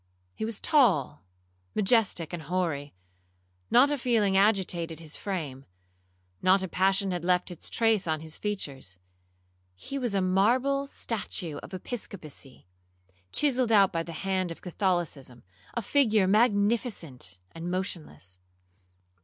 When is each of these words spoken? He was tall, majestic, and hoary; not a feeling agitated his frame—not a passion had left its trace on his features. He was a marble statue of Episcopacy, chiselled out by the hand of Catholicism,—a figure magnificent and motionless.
He 0.33 0.45
was 0.45 0.59
tall, 0.59 1.21
majestic, 1.75 2.33
and 2.33 2.41
hoary; 2.41 2.95
not 3.69 3.91
a 3.91 3.99
feeling 3.99 4.35
agitated 4.35 4.99
his 4.99 5.15
frame—not 5.15 6.63
a 6.63 6.67
passion 6.67 7.11
had 7.11 7.23
left 7.23 7.51
its 7.51 7.69
trace 7.69 8.07
on 8.07 8.21
his 8.21 8.35
features. 8.35 8.97
He 9.75 9.99
was 9.99 10.15
a 10.15 10.19
marble 10.21 10.87
statue 10.87 11.57
of 11.57 11.71
Episcopacy, 11.71 12.65
chiselled 13.31 13.71
out 13.71 13.93
by 13.93 14.01
the 14.01 14.13
hand 14.25 14.51
of 14.51 14.61
Catholicism,—a 14.63 15.81
figure 15.83 16.25
magnificent 16.25 17.37
and 17.51 17.69
motionless. 17.69 18.39